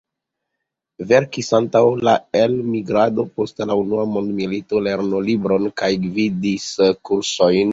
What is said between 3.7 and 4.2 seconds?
la Unua